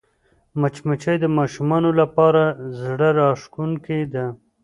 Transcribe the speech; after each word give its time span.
مچمچۍ 0.61 1.17
د 1.21 1.25
ماشومانو 1.37 1.89
لپاره 1.99 2.43
زړهراښکونکې 2.81 3.99
ده 4.13 4.25